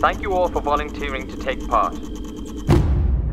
[0.00, 1.98] Thank you all for volunteering to take part.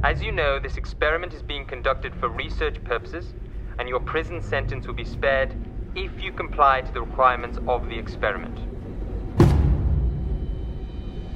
[0.04, 3.34] As you know, this experiment is being conducted for research purposes,
[3.78, 5.54] and your prison sentence will be spared
[5.96, 8.58] if you comply to the requirements of the experiment.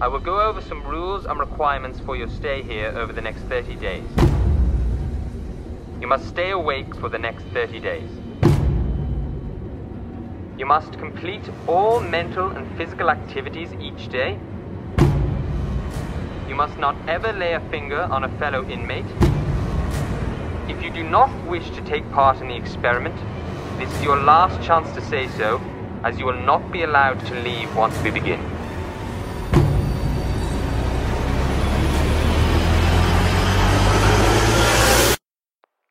[0.01, 3.41] I will go over some rules and requirements for your stay here over the next
[3.41, 4.09] 30 days.
[6.01, 8.09] You must stay awake for the next 30 days.
[10.57, 14.39] You must complete all mental and physical activities each day.
[16.59, 19.05] Must not ever lay a finger on a fellow inmate.
[20.67, 23.15] If you do not wish to take part in the experiment,
[23.77, 25.61] this is your last chance to say so,
[26.03, 28.41] as you will not be allowed to leave once we begin.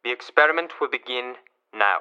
[0.05, 1.37] The experiment will begin
[1.73, 2.01] now.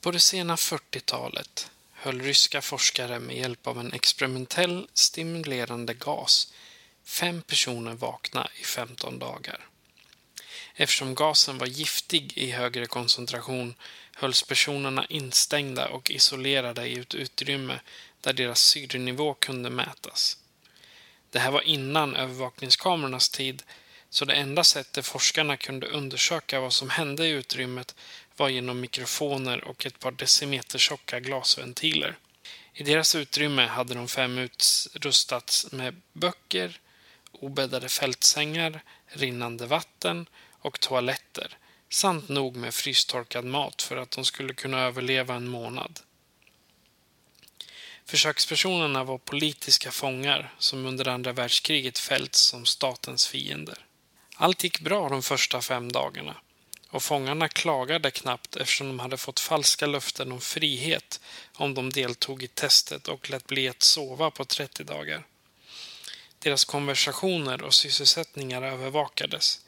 [0.00, 6.52] På det sena 40-talet höll ryska forskare med hjälp av en experimentell stimulerande gas
[7.04, 9.68] fem personer vakna i 15 dagar.
[10.74, 13.74] Eftersom gasen var giftig i högre koncentration
[14.14, 17.80] hölls personerna instängda och isolerade i ett utrymme
[18.20, 20.38] där deras syrenivå kunde mätas.
[21.30, 23.62] Det här var innan övervakningskamerornas tid
[24.10, 27.94] så det enda sättet forskarna kunde undersöka vad som hände i utrymmet
[28.36, 32.16] var genom mikrofoner och ett par decimeter tjocka glasventiler.
[32.72, 36.80] I deras utrymme hade de fem utrustats med böcker,
[37.40, 40.26] obäddade fältsängar, rinnande vatten
[40.58, 41.58] och toaletter
[41.88, 46.00] samt nog med frystorkad mat för att de skulle kunna överleva en månad.
[48.06, 53.86] Försökspersonerna var politiska fångar som under andra världskriget fällts som statens fiender.
[54.36, 56.36] Allt gick bra de första fem dagarna
[56.94, 61.20] och fångarna klagade knappt eftersom de hade fått falska löften om frihet
[61.54, 65.26] om de deltog i testet och lät bli att sova på 30 dagar.
[66.44, 69.60] Deras konversationer och sysselsättningar övervakades.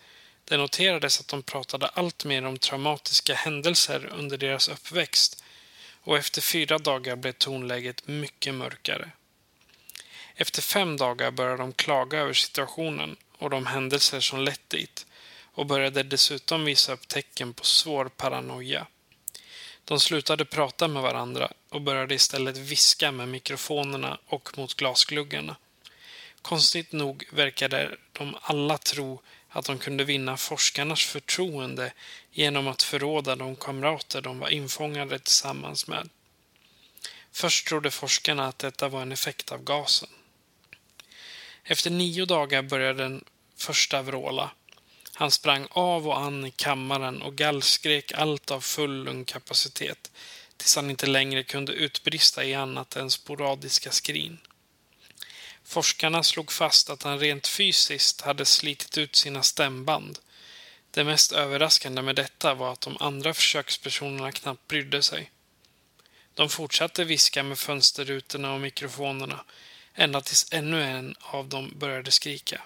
[0.44, 5.44] Det noterades att de pratade allt mer om traumatiska händelser under deras uppväxt
[6.02, 9.10] och efter fyra dagar blev tonläget mycket mörkare.
[10.34, 15.06] Efter fem dagar började de klaga över situationen och de händelser som lett dit
[15.52, 18.86] och började dessutom visa upp tecken på svår paranoia.
[19.84, 25.56] De slutade prata med varandra och började istället viska med mikrofonerna och mot glasgluggarna.
[26.46, 31.92] Konstigt nog verkade de alla tro att de kunde vinna forskarnas förtroende
[32.30, 36.08] genom att förråda de kamrater de var infångade tillsammans med.
[37.32, 40.08] Först trodde forskarna att detta var en effekt av gasen.
[41.64, 43.24] Efter nio dagar började den
[43.56, 44.50] första vråla.
[45.12, 50.12] Han sprang av och an i kammaren och gallskrek allt av full lungkapacitet
[50.56, 54.38] tills han inte längre kunde utbrista i annat än sporadiska skrin.
[55.66, 60.18] Forskarna slog fast att han rent fysiskt hade slitit ut sina stämband.
[60.90, 65.30] Det mest överraskande med detta var att de andra försökspersonerna knappt brydde sig.
[66.34, 69.44] De fortsatte viska med fönsterrutorna och mikrofonerna
[69.94, 72.62] ända tills ännu en av dem började skrika.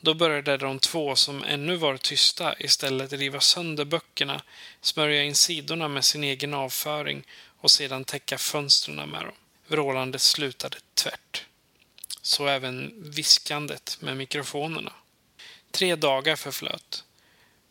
[0.00, 4.42] Då började de två som ännu var tysta istället riva sönder böckerna,
[4.80, 7.26] smörja in sidorna med sin egen avföring
[7.60, 9.34] och sedan täcka fönstren med dem.
[9.66, 11.47] Vrålandet slutade tvärt.
[12.28, 14.92] Så även viskandet med mikrofonerna.
[15.70, 17.04] Tre dagar förflöt.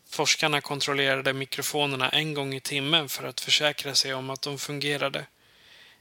[0.08, 5.26] Forskarna kontrollerade mikrofonerna en gång i timmen för att försäkra sig om att de fungerade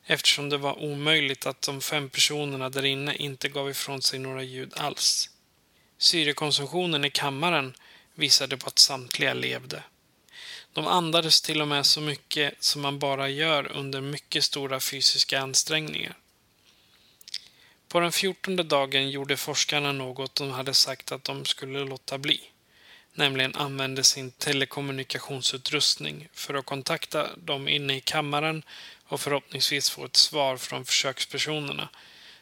[0.05, 4.43] eftersom det var omöjligt att de fem personerna där inne inte gav ifrån sig några
[4.43, 5.29] ljud alls.
[5.97, 7.73] Syrekonsumtionen i kammaren
[8.15, 9.83] visade på att samtliga levde.
[10.73, 15.39] De andades till och med så mycket som man bara gör under mycket stora fysiska
[15.39, 16.17] ansträngningar.
[17.87, 22.41] På den fjortonde dagen gjorde forskarna något de hade sagt att de skulle låta bli.
[23.13, 28.63] Nämligen använde sin telekommunikationsutrustning för att kontakta dem inne i kammaren
[29.07, 31.89] och förhoppningsvis få ett svar från försökspersonerna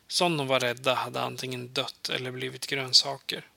[0.07, 3.47] som de var rädda hade antingen dött eller blivit grönsaker.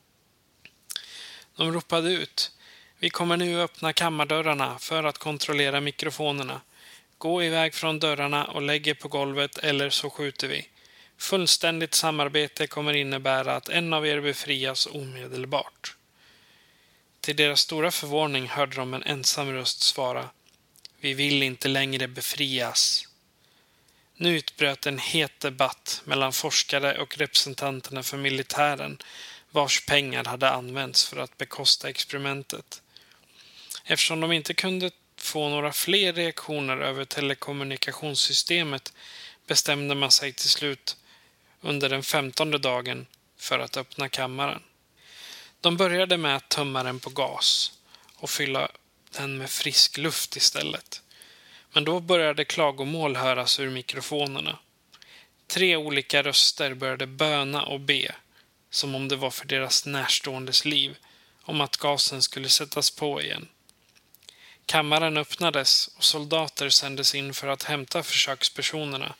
[1.56, 2.52] De ropade ut
[2.98, 6.60] Vi kommer nu öppna kammardörrarna för att kontrollera mikrofonerna.
[7.18, 10.68] Gå iväg från dörrarna och lägg er på golvet eller så skjuter vi.
[11.18, 15.96] Fullständigt samarbete kommer innebära att en av er befrias omedelbart.
[17.20, 20.30] Till deras stora förvåning hörde de en ensam röst svara.
[21.00, 23.08] Vi vill inte längre befrias.
[24.16, 28.98] Nu utbröt en het debatt mellan forskare och representanterna för militären
[29.50, 32.82] vars pengar hade använts för att bekosta experimentet.
[33.84, 38.92] Eftersom de inte kunde få några fler reaktioner över telekommunikationssystemet
[39.46, 40.96] bestämde man sig till slut
[41.60, 43.06] under den femtonde dagen
[43.36, 44.62] för att öppna kammaren.
[45.60, 47.72] De började med att tömma den på gas
[48.16, 48.68] och fylla
[49.10, 51.02] den med frisk luft istället.
[51.72, 54.58] Men då började klagomål höras ur mikrofonerna.
[55.46, 58.14] Tre olika röster började böna och be,
[58.70, 60.96] som om det var för deras närståendes liv,
[61.42, 63.48] om att gasen skulle sättas på igen.
[64.66, 69.14] Kammaren öppnades och soldater sändes in för att hämta försökspersonerna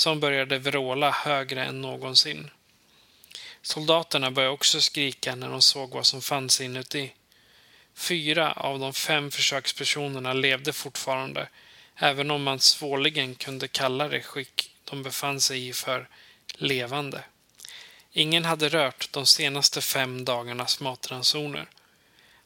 [0.00, 2.50] som började vråla högre än någonsin.
[3.62, 7.12] Soldaterna började också skrika när de såg vad som fanns inuti.
[7.94, 11.48] Fyra av de fem försökspersonerna levde fortfarande,
[11.96, 16.08] även om man svårligen kunde kalla det skick de befann sig i för
[16.54, 17.24] levande.
[18.12, 21.66] Ingen hade rört de senaste fem dagarnas matransoner.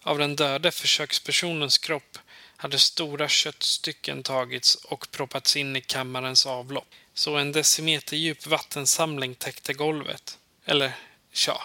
[0.02, 2.18] Av den döde försökspersonens kropp
[2.56, 6.94] hade stora köttstycken tagits och proppats in i kammarens avlopp.
[7.14, 10.38] Så en decimeter djup vattensamling täckte golvet.
[10.64, 10.92] Eller,
[11.32, 11.62] tja,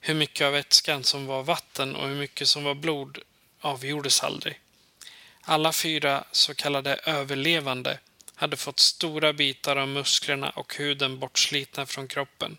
[0.00, 3.18] hur mycket av vätskan som var vatten och hur mycket som var blod
[3.60, 4.60] avgjordes aldrig.
[5.40, 7.98] Alla fyra så kallade överlevande
[8.34, 12.58] hade fått stora bitar av musklerna och huden bortslitna från kroppen.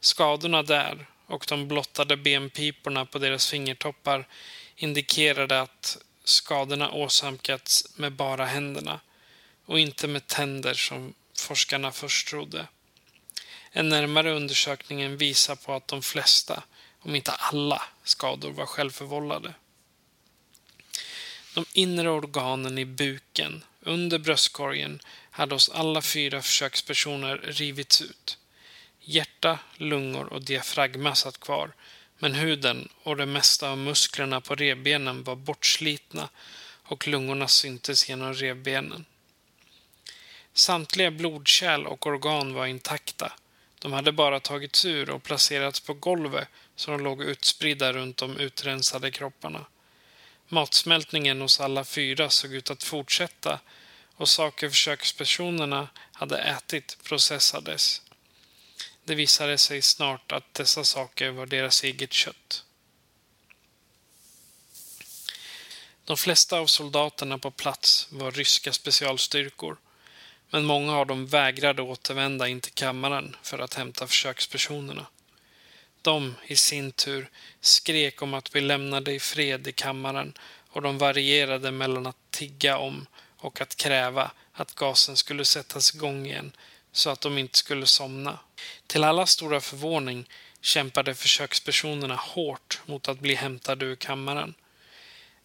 [0.00, 4.28] Skadorna där och de blottade benpiporna på deras fingertoppar
[4.76, 9.00] indikerade att skadorna åsamkats med bara händerna
[9.66, 12.66] och inte med tänder som forskarna först trodde.
[13.70, 16.62] En närmare undersökning visar på att de flesta,
[17.00, 19.54] om inte alla, skador var självförvållade.
[21.54, 25.00] De inre organen i buken, under bröstkorgen,
[25.30, 28.38] hade hos alla fyra försökspersoner rivits ut.
[29.00, 31.72] Hjärta, lungor och diafragma satt kvar,
[32.18, 36.28] men huden och det mesta av musklerna på revbenen var bortslitna
[36.82, 39.04] och lungorna syntes genom revbenen.
[40.58, 43.32] Samtliga blodkärl och organ var intakta.
[43.78, 48.36] De hade bara tagits ur och placerats på golvet så de låg utspridda runt de
[48.36, 49.66] utrensade kropparna.
[50.48, 53.60] Matsmältningen hos alla fyra såg ut att fortsätta
[54.16, 58.02] och saker försökspersonerna hade ätit processades.
[59.04, 62.64] Det visade sig snart att dessa saker var deras eget kött.
[66.04, 69.78] De flesta av soldaterna på plats var ryska specialstyrkor
[70.50, 75.06] men många av dem vägrade återvända in till kammaren för att hämta försökspersonerna.
[76.02, 77.30] De i sin tur
[77.60, 80.34] skrek om att bli lämnade i fred i kammaren
[80.70, 83.06] och de varierade mellan att tigga om
[83.36, 86.52] och att kräva att gasen skulle sättas igång igen
[86.92, 88.38] så att de inte skulle somna.
[88.86, 90.28] Till alla stora förvåning
[90.60, 94.54] kämpade försökspersonerna hårt mot att bli hämtade ur kammaren.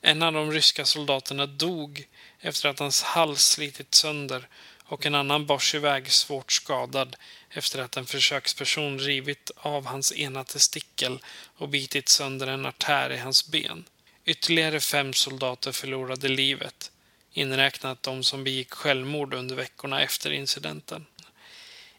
[0.02, 2.08] En av de ryska soldaterna dog
[2.40, 4.48] efter att hans hals slitit sönder
[4.86, 7.16] och en annan bars iväg svårt skadad
[7.50, 11.20] efter att en försöksperson rivit av hans ena testikel
[11.58, 13.86] och bitit sönder en artär i hans ben.
[14.26, 16.92] Ytterligare fem soldater förlorade livet,
[17.34, 21.06] inräknat de som begick självmord under veckorna efter incidenten.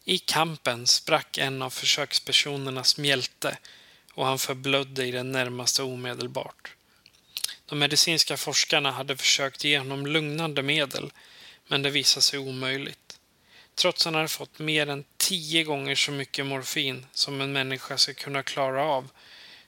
[0.04, 3.58] I kampen sprack en av försökspersonernas mjälte
[4.14, 6.74] och han förblödde i det närmaste omedelbart.
[7.66, 11.12] De medicinska forskarna hade försökt ge honom lugnande medel
[11.68, 13.18] men det visade sig omöjligt.
[13.74, 17.98] Trots att han hade fått mer än tio gånger så mycket morfin som en människa
[17.98, 19.10] ska kunna klara av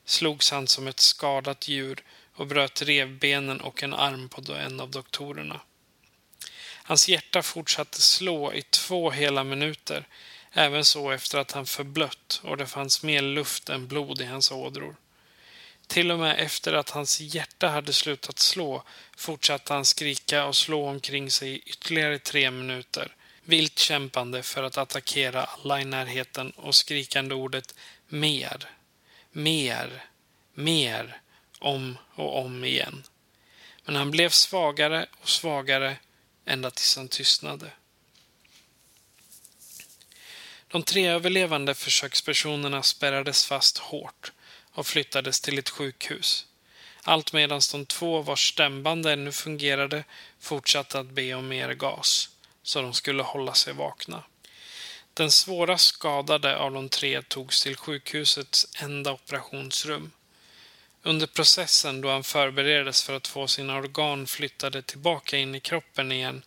[0.05, 2.03] slogs han som ett skadat djur
[2.35, 5.61] och bröt revbenen och en arm på en av doktorerna.
[6.83, 10.09] Hans hjärta fortsatte slå i två hela minuter,
[10.53, 14.51] även så efter att han förblött och det fanns mer luft än blod i hans
[14.51, 14.97] ådror.
[15.87, 18.83] Till och med efter att hans hjärta hade slutat slå
[19.17, 23.15] fortsatte han skrika och slå omkring sig i ytterligare tre minuter,
[23.45, 27.75] vilt kämpande för att attackera alla i närheten och skrikande ordet
[28.09, 28.71] mer,
[29.33, 30.05] mer,
[30.55, 31.21] mer
[31.59, 33.05] om och om igen.
[33.85, 35.97] Men han blev svagare och svagare
[36.45, 37.71] ända tills han tystnade.
[40.69, 44.33] De tre överlevande försökspersonerna spärrades fast hårt
[44.77, 46.47] och flyttades till ett sjukhus.
[47.03, 50.05] Allt medan de två vars stämband ännu fungerade
[50.41, 52.29] fortsatte att be om mer gas,
[52.63, 54.23] så de skulle hålla sig vakna.
[55.15, 60.13] Den svåra skadade av de tre togs till sjukhusets enda operationsrum.
[61.03, 66.13] Under processen då han förbereddes för att få sina organ flyttade tillbaka in i kroppen
[66.13, 66.43] igen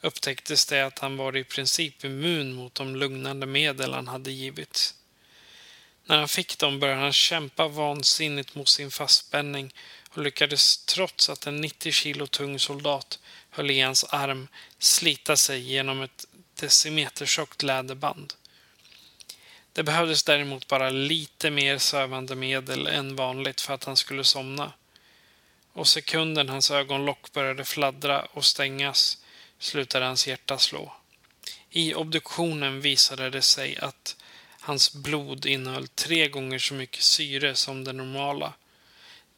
[0.00, 4.94] upptäcktes det att han var i princip immun mot de lugnande medel han hade givits.
[6.08, 9.74] När han fick dem började han kämpa vansinnigt mot sin fastspänning
[10.10, 13.18] och lyckades trots att en 90 kilo tung soldat
[13.50, 14.48] höll i hans arm
[14.78, 18.34] slita sig genom ett decimetertjockt läderband.
[19.72, 24.72] Det behövdes däremot bara lite mer sövande medel än vanligt för att han skulle somna.
[25.72, 29.18] Och sekunden hans ögonlock började fladdra och stängas
[29.58, 30.92] slutade hans hjärta slå.
[31.70, 34.16] I obduktionen visade det sig att
[34.68, 38.52] hans blod innehöll tre gånger så mycket syre som det normala.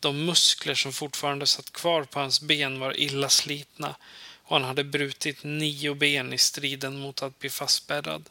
[0.01, 3.97] De muskler som fortfarande satt kvar på hans ben var illa slitna
[4.43, 8.31] och han hade brutit nio ben i striden mot att bli fastbäddad.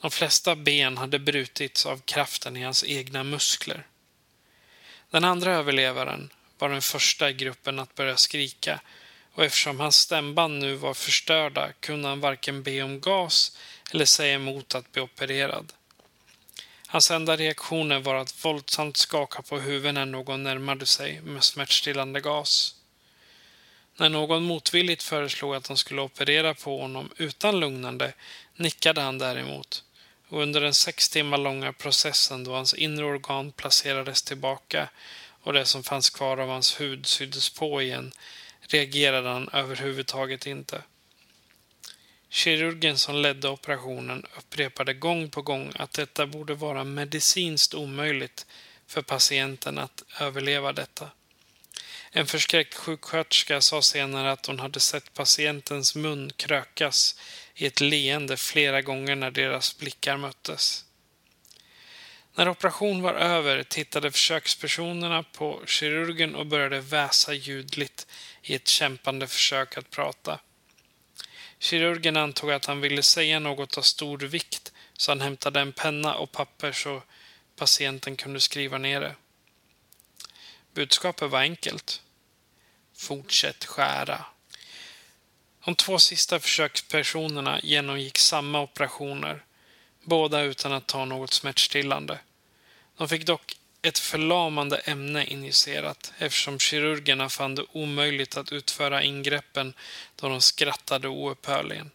[0.00, 3.86] De flesta ben hade brutits av kraften i hans egna muskler.
[5.10, 8.80] Den andra överlevaren var den första i gruppen att börja skrika
[9.32, 13.56] och eftersom hans stämband nu var förstörda kunde han varken be om gas
[13.90, 15.72] eller säga emot att bli opererad.
[16.90, 22.20] Hans enda reaktioner var att våldsamt skaka på huvudet när någon närmade sig med smärtstillande
[22.20, 22.74] gas.
[23.96, 28.12] När någon motvilligt föreslog att de skulle operera på honom utan lugnande
[28.56, 29.84] nickade han däremot
[30.28, 34.88] och under den sex timmar långa processen då hans inre organ placerades tillbaka
[35.42, 38.12] och det som fanns kvar av hans hud syddes på igen
[38.60, 40.82] reagerade han överhuvudtaget inte.
[42.30, 48.46] Kirurgen som ledde operationen upprepade gång på gång att detta borde vara medicinskt omöjligt
[48.86, 51.10] för patienten att överleva detta.
[52.10, 57.20] En förskräckt sjuksköterska sa senare att hon hade sett patientens mun krökas
[57.54, 60.84] i ett leende flera gånger när deras blickar möttes.
[62.34, 68.06] När operationen var över tittade försökspersonerna på kirurgen och började väsa ljudligt
[68.42, 70.38] i ett kämpande försök att prata.
[71.58, 76.14] Kirurgen antog att han ville säga något av stor vikt så han hämtade en penna
[76.14, 77.02] och papper så
[77.56, 79.14] patienten kunde skriva ner det.
[80.74, 82.02] Budskapet var enkelt.
[82.94, 84.24] Fortsätt skära.
[85.64, 89.44] De två sista försökspersonerna genomgick samma operationer,
[90.02, 92.18] båda utan att ta något smärtstillande.
[92.96, 93.57] De fick dock
[93.88, 99.74] ett förlamande ämne injicerat eftersom kirurgerna fann det omöjligt att utföra ingreppen
[100.16, 101.90] då de skrattade oupphörligen.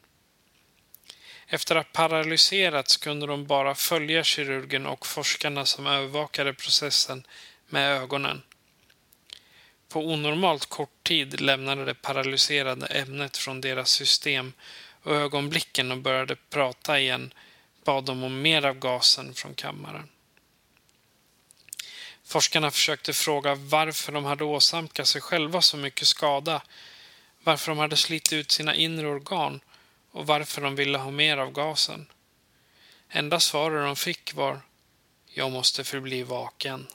[1.47, 7.27] Efter att paralyserats kunde de bara följa kirurgen och forskarna som övervakade processen
[7.69, 8.41] med ögonen.
[9.89, 14.53] På onormalt kort tid lämnade det paralyserade ämnet från deras system
[15.03, 17.33] och ögonblicken och började prata igen
[17.85, 20.09] bad de om mer av gasen från kammaren.
[22.33, 26.61] Forskarna försökte fråga varför de hade åsamkat sig själva så mycket skada,
[27.43, 29.59] varför de hade slitit ut sina inre organ
[30.11, 32.07] och varför de ville ha mer av gasen.
[33.09, 34.61] Enda svaret de fick var
[35.27, 36.87] ”Jag måste förbli vaken”.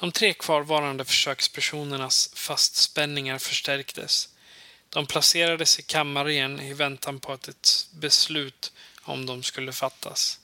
[0.00, 4.28] De tre kvarvarande försökspersonernas fastspänningar förstärktes.
[4.88, 10.40] De placerades i kammaren i väntan på att ett beslut om dem skulle fattas.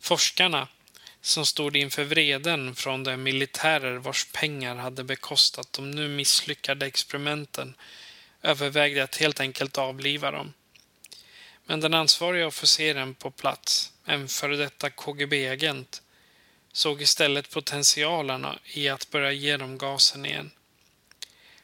[0.00, 0.68] Forskarna
[1.20, 7.74] som stod inför vreden från de militärer vars pengar hade bekostat de nu misslyckade experimenten
[8.42, 10.52] övervägde att helt enkelt avliva dem.
[11.66, 16.02] Men den ansvariga officeren på plats, en före detta KGB-agent,
[16.72, 20.50] såg istället potentialerna i att börja ge dem gasen igen.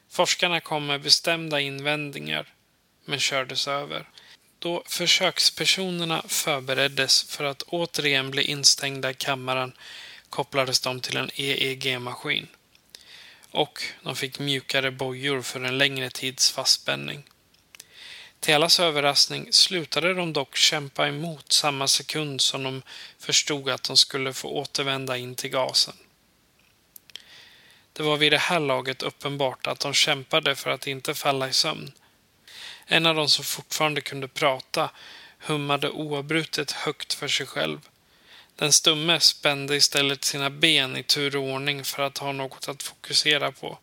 [0.08, 2.54] Forskarna kom med bestämda invändningar,
[3.04, 4.08] men kördes över.
[4.64, 9.72] Då försökspersonerna förbereddes för att återigen bli instängda i kammaren
[10.30, 12.46] kopplades de till en EEG-maskin.
[13.50, 17.22] Och de fick mjukare bojor för en längre tids fastspänning.
[18.40, 22.82] Till allas överraskning slutade de dock kämpa emot samma sekund som de
[23.18, 25.96] förstod att de skulle få återvända in till gasen.
[27.92, 31.52] Det var vid det här laget uppenbart att de kämpade för att inte falla i
[31.52, 31.92] sömn
[32.86, 34.90] en av dem som fortfarande kunde prata
[35.38, 37.80] hummade oavbrutet högt för sig själv.
[38.56, 42.82] Den stumme spände istället sina ben i tur och ordning för att ha något att
[42.82, 43.78] fokusera på.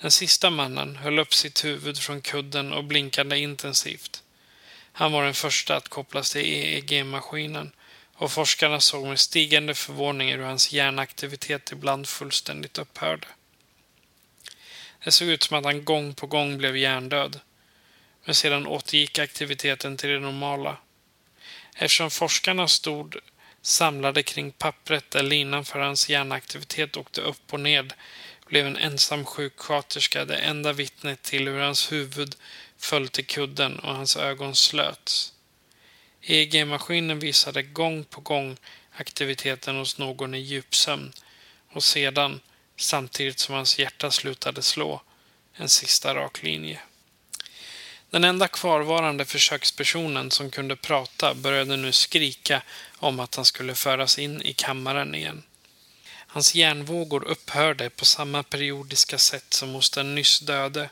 [0.00, 4.22] Den sista mannen höll upp sitt huvud från kudden och blinkade intensivt.
[4.92, 7.72] Han var den första att kopplas till EEG-maskinen
[8.14, 13.26] och forskarna såg med stigande förvåning hur hans hjärnaktivitet ibland fullständigt upphörde.
[15.04, 17.40] Det såg ut som att han gång på gång blev hjärndöd.
[18.24, 20.76] Men sedan återgick aktiviteten till det normala.
[21.74, 23.16] Eftersom forskarna stod
[23.62, 27.92] samlade kring pappret där linan för hans hjärnaktivitet åkte upp och ned
[28.46, 32.36] blev en ensam sjuksköterska det enda vittnet till hur hans huvud
[32.78, 35.32] föll till kudden och hans ögon slöts.
[36.22, 38.56] EEG-maskinen visade gång på gång
[38.92, 41.12] aktiviteten hos någon i djupsömn
[41.72, 42.40] och sedan,
[42.76, 45.02] samtidigt som hans hjärta slutade slå,
[45.54, 46.80] en sista rak linje.
[48.12, 52.62] Den enda kvarvarande försökspersonen som kunde prata började nu skrika
[52.98, 55.42] om att han skulle föras in i kammaren igen.
[56.14, 60.90] Hans hjärnvågor upphörde på samma periodiska sätt som hos den nyss döde.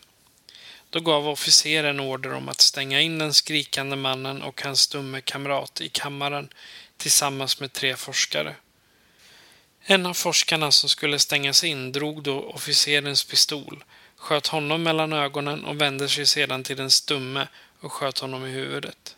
[0.91, 5.81] Då gav officeren order om att stänga in den skrikande mannen och hans stumme kamrat
[5.81, 6.49] i kammaren
[6.97, 8.57] tillsammans med tre forskare.
[9.83, 13.85] En av forskarna som skulle stängas in drog då officerens pistol,
[14.17, 17.49] sköt honom mellan ögonen och vände sig sedan till den stumme
[17.81, 19.17] och sköt honom i huvudet.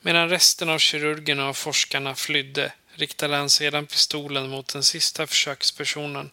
[0.00, 6.30] Medan resten av kirurgerna och forskarna flydde riktade han sedan pistolen mot den sista försökspersonen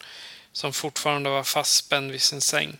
[0.51, 2.77] som fortfarande var fastspänd vid sin säng.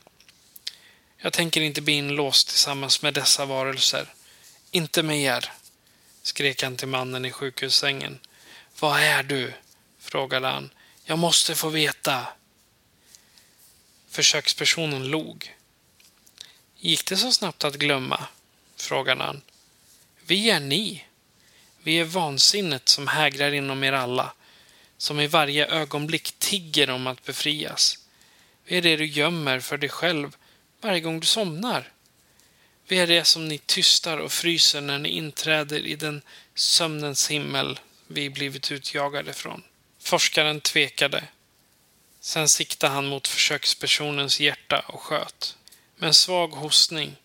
[1.18, 4.14] Jag tänker inte bli inlåst tillsammans med dessa varelser.
[4.72, 5.52] Inte med er,
[6.22, 8.20] skrek han till mannen i sjukhussängen.
[8.80, 9.54] Vad är du?
[10.00, 10.70] frågade han.
[11.10, 12.28] Jag måste få veta.
[14.10, 15.56] Försökspersonen log.
[16.78, 18.28] Gick det så snabbt att glömma?
[18.76, 19.42] frågade han.
[20.26, 21.04] Vi är ni.
[21.84, 24.34] Vi är vansinnet som hägrar inom er alla,
[24.98, 27.98] som i varje ögonblick tigger om att befrias.
[28.66, 30.36] Vi är det du gömmer för dig själv
[30.82, 31.92] varje gång du somnar.
[32.88, 36.22] Vi är det som ni tystar och fryser när ni inträder i den
[36.56, 39.64] sömnens himmel vi blivit utjagade från.
[40.08, 41.24] Forskaren tvekade.
[42.20, 45.58] Sen siktade han mot försökspersonens hjärta och sköt.
[45.96, 47.16] Med en svag hostning,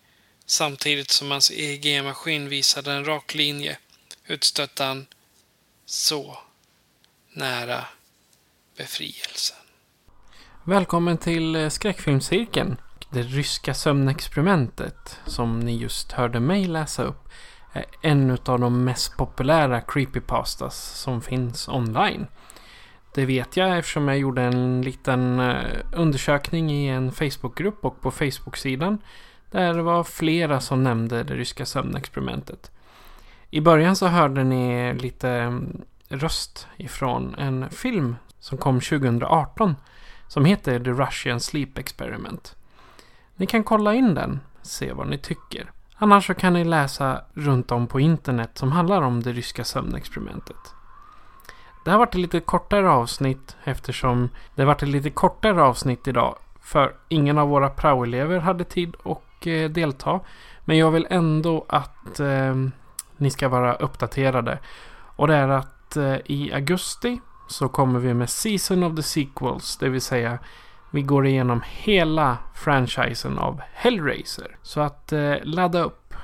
[0.47, 3.79] samtidigt som hans EEG-maskin visade en rak linje,
[4.27, 5.07] utstötte han
[5.87, 6.38] så
[7.33, 7.85] nära
[8.77, 9.57] befrielsen.
[10.64, 12.77] Välkommen till eh, skräckfilmscirkeln.
[13.11, 17.29] Det ryska sömnexperimentet som ni just hörde mig läsa upp
[17.73, 22.27] är en av de mest populära creepypastas som finns online.
[23.14, 28.11] Det vet jag eftersom jag gjorde en liten eh, undersökning i en Facebookgrupp och på
[28.11, 28.98] Facebook-sidan
[29.51, 32.70] där det var flera som nämnde det ryska sömnexperimentet.
[33.51, 39.77] I början så hörde ni lite mm, röst ifrån en film som kom 2018
[40.29, 42.57] som heter The Russian Sleep Experiment.
[43.37, 45.70] Ni kan kolla in den, se vad ni tycker.
[45.94, 50.75] Annars så kan ni läsa runt om på internet som handlar om det ryska sömnexperimentet.
[51.85, 56.09] Det har varit ett lite kortare avsnitt eftersom det har varit ett lite kortare avsnitt
[56.09, 56.38] idag.
[56.61, 60.21] För ingen av våra praoelever hade tid att eh, delta.
[60.64, 62.55] Men jag vill ändå att eh,
[63.16, 64.59] ni ska vara uppdaterade.
[65.16, 69.77] Och det är att eh, i augusti så kommer vi med Season of the Sequels.
[69.77, 70.38] Det vill säga
[70.90, 74.57] vi går igenom hela franchisen av Hellraiser.
[74.62, 76.14] Så att eh, ladda upp.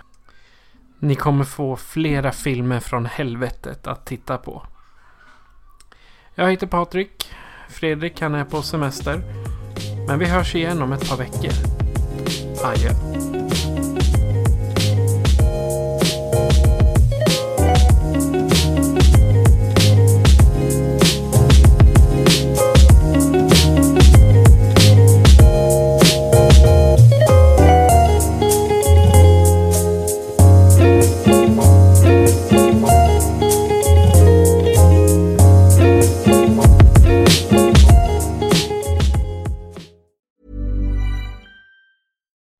[0.98, 4.62] Ni kommer få flera filmer från helvetet att titta på.
[6.38, 7.30] Jag heter Patrik.
[7.68, 9.20] Fredrik han är på semester.
[10.06, 11.52] Men vi hörs igen om ett par veckor.
[12.64, 13.37] Adjö.